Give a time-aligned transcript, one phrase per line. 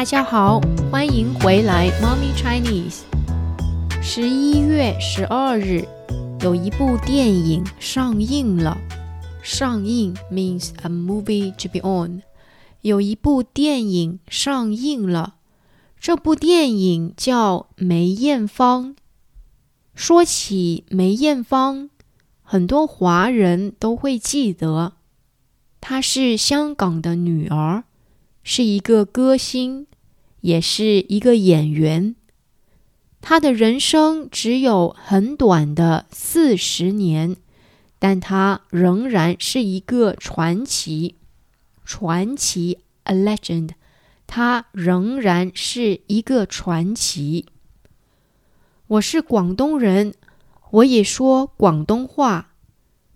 [0.00, 0.58] 大家好，
[0.90, 3.00] 欢迎回来，Mommy Chinese。
[4.02, 5.86] 十一月十二日，
[6.40, 8.78] 有一部电影上映了。
[9.42, 12.22] 上映 means a movie to be on。
[12.80, 15.34] 有一部电影上映了，
[16.00, 18.96] 这部电影叫梅艳芳。
[19.94, 21.90] 说起梅艳芳，
[22.42, 24.94] 很多华人都会记得，
[25.78, 27.84] 她是香港的女儿。
[28.42, 29.86] 是一个歌星，
[30.40, 32.14] 也是一个演员。
[33.20, 37.36] 他的人生只有很短的四十年，
[37.98, 41.16] 但他仍然是一个传奇。
[41.84, 43.70] 传奇，a legend。
[44.26, 47.46] 他仍然是一个传奇。
[48.86, 50.14] 我是广东人，
[50.70, 52.52] 我也说广东话。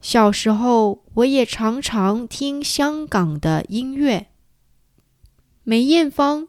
[0.00, 4.26] 小时候，我也常常听香港的音乐。
[5.68, 6.46] 梅艳芳，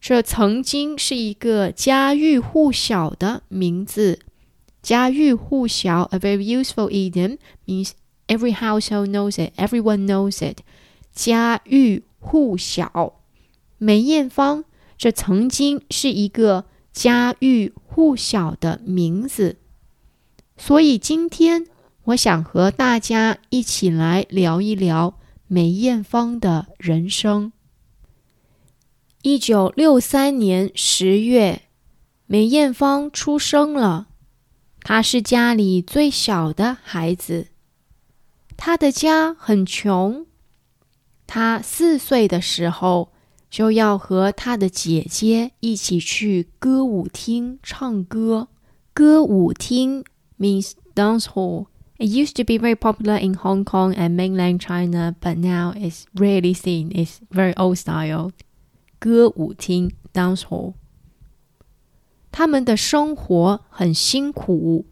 [0.00, 4.18] 这曾经是一个家喻户晓的名字。
[4.82, 7.92] 家喻户晓，a very useful idiom means
[8.26, 10.62] every household knows it, everyone knows it。
[11.12, 13.20] 家喻户晓，
[13.78, 14.64] 梅艳芳，
[14.96, 19.58] 这曾经是一个家喻户晓的名字。
[20.56, 21.64] 所以今天，
[22.06, 27.52] 我想和大家一起来聊一聊梅艳芳的人生。
[29.22, 31.62] 一九六三年十月，
[32.26, 34.06] 梅艳芳出生了。
[34.82, 37.48] 她是家里最小的孩子。
[38.56, 40.24] 她的家很穷。
[41.26, 43.10] 她四岁的时候
[43.50, 48.46] 就要和她的姐姐一起去歌舞厅唱歌。
[48.94, 50.04] 歌舞厅
[50.38, 51.66] means dance hall.
[51.98, 56.04] It used to be very popular in Hong Kong and mainland China, but now it's
[56.14, 56.92] rarely seen.
[56.92, 58.30] It's very old style.
[58.98, 60.74] 歌舞厅 dance hall，
[62.32, 64.86] 他们的生活很辛苦。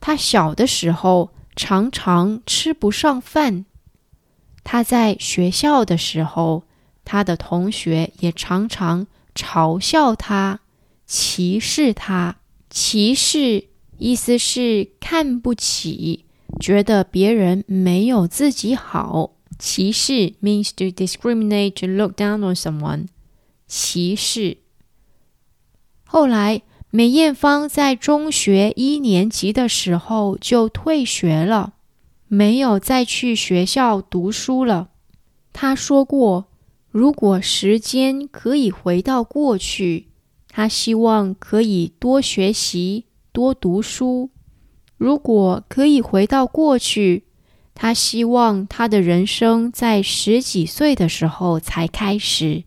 [0.00, 3.64] 他小的时候常常吃不上饭。
[4.62, 6.64] 他在学校的时候，
[7.04, 10.60] 他的同学也常常嘲笑他、
[11.06, 12.36] 歧视他。
[12.70, 16.24] 歧视意思是看不起，
[16.58, 19.32] 觉得别人没有自己好。
[19.58, 23.06] 歧视 means to discriminate, to look down on someone.
[23.66, 24.58] 歧视。
[26.04, 31.74] 后来，梅艳芳在中学一年级的时候就退学了，
[32.28, 34.90] 没有再去学校读书了。
[35.52, 36.46] 她说过，
[36.90, 40.08] 如果时间可以回到过去，
[40.48, 44.30] 她希望可以多学习、多读书。
[44.96, 47.24] 如果可以回到过去，
[47.74, 52.64] 他希望他的人生在十几岁的时候才开始，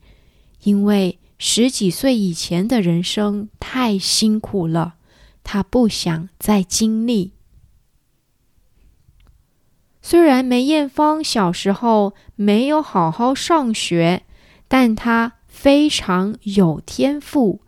[0.64, 4.96] 因为十几岁以前的人生太辛苦了，
[5.44, 7.34] 他不想再经历。
[10.02, 14.24] 虽然梅艳芳小时候没有好好上学，
[14.68, 17.62] 但她非常有天赋，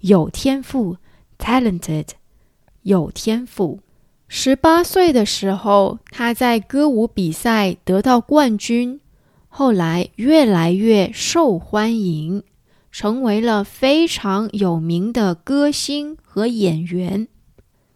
[0.00, 0.98] 有天赋
[1.38, 2.08] ，talented，
[2.82, 3.80] 有天赋。
[4.32, 9.00] 十八岁的时候，他在歌舞比赛得到冠军，
[9.48, 12.44] 后来越来越受欢迎，
[12.92, 17.26] 成为了非常有名的歌星和演员。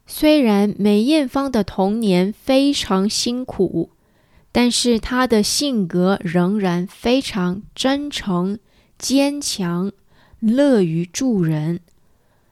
[0.08, 3.90] 虽然梅艳芳的童年非常辛苦，
[4.50, 8.58] 但是她的性格仍然非常真诚、
[8.98, 9.92] 坚强，
[10.40, 11.78] 乐于助人。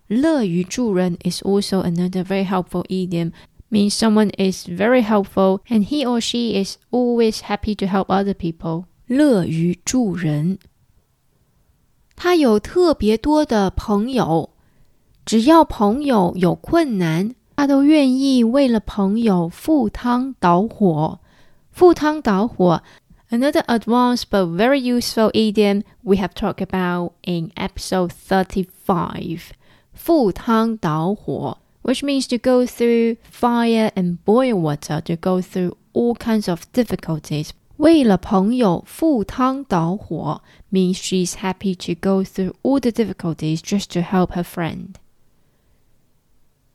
[0.08, 3.32] 乐于助人 is also another very helpful idiom.
[3.71, 8.33] means someone is very helpful and he or she is always happy to help other
[8.33, 8.85] people.
[9.07, 10.59] 乐于助人。
[12.15, 14.49] 他有特别多的朋友，
[15.25, 21.19] 只要朋友有困难，他都愿意为了朋友赴汤蹈火。
[21.71, 22.81] 赴汤蹈火，
[23.29, 29.41] another advanced but very useful idiom we have talked about in episode thirty-five.
[29.93, 36.49] 赴汤蹈火 which means to go through fire and boil water, to go through all kinds
[36.49, 37.51] of difficulties.
[37.77, 44.95] 为了朋友赴汤蹈火 means she's happy to go through all the difficulties just to help her friend.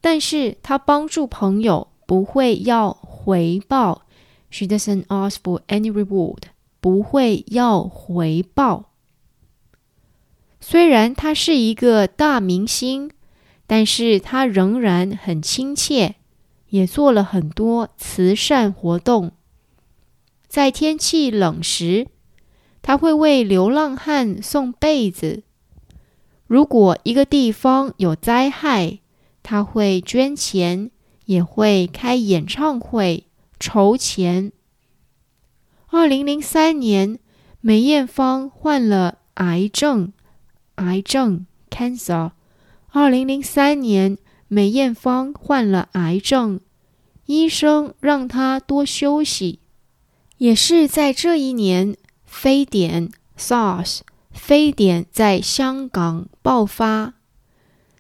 [0.01, 4.03] 但是她帮助朋友不会要回报，
[4.51, 6.45] she doesn't ask for any reward，
[6.81, 8.91] 不会要回报。
[10.61, 13.11] 虽然她是一个大明星。
[13.68, 16.16] 但是他仍然很亲切，
[16.70, 19.34] 也做了很多慈善活动。
[20.48, 22.08] 在天气冷时，
[22.82, 25.44] 他会为流浪汉送被子、
[26.48, 29.00] 如果一个地方有灾害，
[29.44, 30.90] 他会捐钱，
[31.26, 33.28] 也会开演唱会
[33.60, 34.54] 筹钱。
[35.88, 37.20] 二零零三年，
[37.60, 40.14] 梅艳芳患了癌症，
[40.76, 42.32] 癌症 （cancer）。
[42.92, 44.18] 二零零三年，
[44.48, 46.62] 梅艳芳患了癌症，
[47.26, 49.60] 医生让她多休息。
[50.38, 54.00] 也是在这一年，非典 （SARS）
[54.32, 57.16] 非典在香港爆发。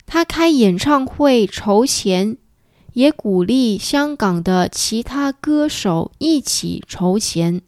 [0.05, 2.37] 他开演唱会筹钱，
[2.93, 7.61] 也鼓励香港的其他歌手一起筹钱，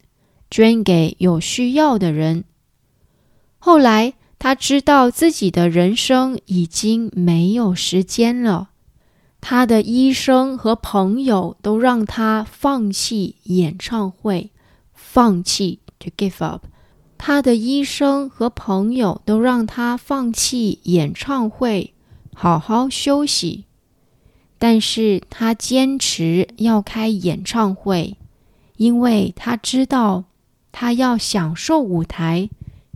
[0.50, 2.44] 捐给有需要的人。
[3.58, 8.70] 后来他知道自己的人生已经没有时间了，
[9.38, 14.50] 他的医生和朋友都让他放弃演唱会，
[14.94, 16.64] 放弃 to give up。
[17.18, 21.92] 他的医生和朋友都让他放弃演唱会。
[22.32, 23.66] 好好休息，
[24.58, 28.16] 但是他坚持要开演唱会，
[28.78, 30.24] 因为他知道
[30.72, 32.48] 他要享受舞台，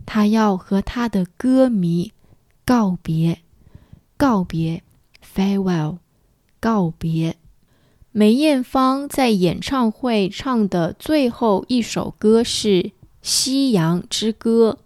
[0.05, 2.11] 他要和他的歌迷
[2.63, 3.39] 告别，
[4.17, 4.83] 告别
[5.23, 5.97] ，farewell，
[6.59, 7.35] 告别。
[8.11, 12.81] 梅艳芳在演唱会唱的最后一首歌是
[13.21, 14.79] 《夕阳之歌》，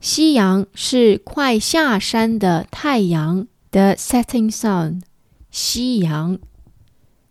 [0.00, 3.46] 夕阳是快下山的太阳。
[3.70, 5.02] The setting sun，
[5.50, 6.38] 夕阳。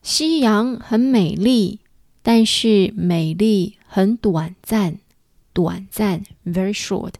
[0.01, 1.79] 夕阳很美丽，
[2.21, 4.99] 但是美丽很短暂。
[5.55, 7.13] 短暂，very short。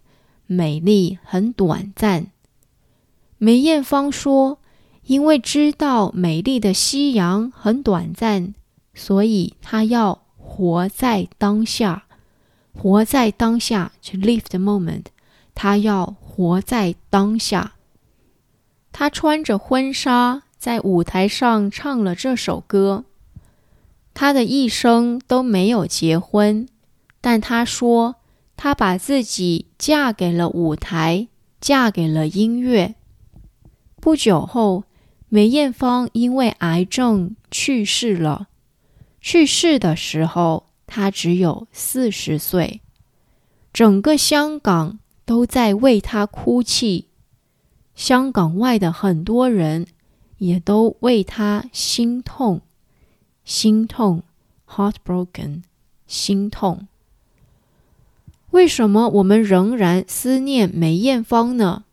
[0.46, 2.28] 美丽很短暂。
[3.38, 4.60] 梅艳芳说
[5.08, 8.54] ：“因为知道美丽的夕阳很短暂，
[8.94, 12.04] 所以她要活在当下。
[12.74, 15.06] 活在当下，to live the moment。
[15.54, 17.76] 她要活在当下。”
[18.92, 23.06] 她穿着婚纱在舞台上唱了这首歌。
[24.14, 26.68] 她的一生都没有结婚，
[27.22, 28.18] 但她说
[28.56, 31.28] 她把自己嫁给了舞台，
[31.60, 32.96] 嫁给了音乐。
[34.00, 34.84] 不久后，
[35.30, 38.48] 梅艳芳因为癌症去世了。
[39.20, 42.82] 去世的时候，她只有四十岁。
[43.74, 47.10] 整个香港都在为她哭泣。
[47.96, 49.88] 香港外的很多人
[50.38, 52.62] 也都为她心痛，
[53.44, 54.24] 心痛
[54.68, 55.64] ，heartbroken，
[56.06, 56.88] 心痛。
[58.56, 61.84] 为什么我们仍然思念梅艳芳呢？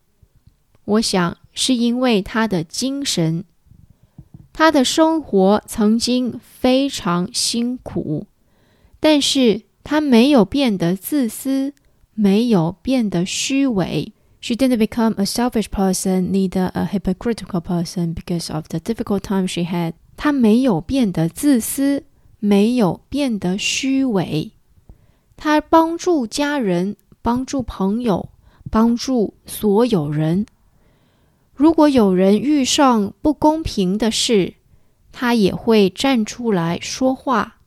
[0.85, 3.43] 我想是因为她的精神。
[4.53, 8.27] 她的生活曾经非常辛苦，
[9.01, 11.73] 但是她没有变得自私，
[12.13, 14.13] 没有变得虚伪。
[14.39, 19.63] She didn't become a selfish person, neither a hypocritical person because of the difficult time she
[19.63, 19.95] had.
[20.15, 22.05] 她没有变得自私，
[22.39, 24.53] 没有变得虚伪。
[25.43, 28.29] 他帮助家人，帮助朋友，
[28.71, 30.45] 帮助所有人。
[31.53, 34.53] 如果有人遇上不公平的事，
[35.11, 37.57] 他也会站出来说话。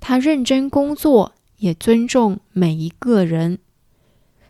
[0.00, 3.58] 他认真工作，也尊重每一个人。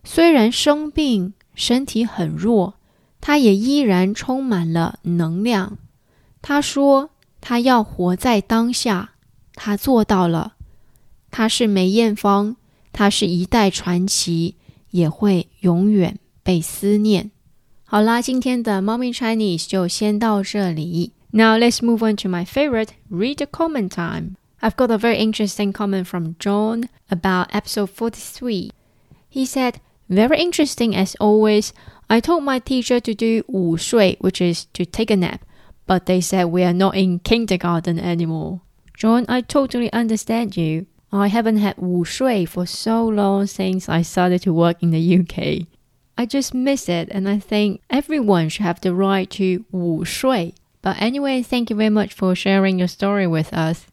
[0.04, 1.34] 虽然生病。
[1.56, 2.74] 身体很弱，
[3.20, 5.76] 他也依然充满了能量。
[6.40, 7.10] 他说
[7.42, 9.10] ：“他要活在当下。”
[9.54, 10.54] 他做到了。
[11.32, 12.56] 他是梅艳芳，
[12.91, 14.55] 他是一代传奇，
[14.91, 17.31] 也会永远被思念。
[17.83, 21.13] 好啦，今天的 Mommy Chinese 就先到这里。
[21.31, 24.35] Now let's move on to my favorite read the comment time.
[24.61, 28.71] I've got a very interesting comment from John about episode 43.
[29.29, 29.75] He said.
[30.07, 31.71] Very interesting as always.
[32.07, 35.39] I told my teacher to do 午睡, which is to take a nap,
[35.87, 38.59] but they said we are not in kindergarten anymore.
[38.95, 40.85] John, I totally understand you.
[41.11, 45.67] I haven't had 午睡 for so long since I started to work in the UK.
[46.17, 50.53] I just miss it and I think everyone should have the right to 午睡.
[50.81, 53.87] But anyway, thank you very much for sharing your story with us.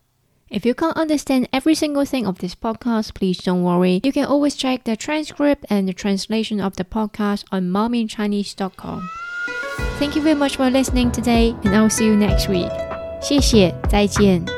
[0.51, 4.01] If you can't understand every single thing of this podcast, please don't worry.
[4.05, 9.09] You can always check the transcript and the translation of the podcast on mommychinese.com.
[9.99, 12.71] Thank you very much for listening today, and I'll see you next week.
[13.23, 14.56] 谢谢，再见。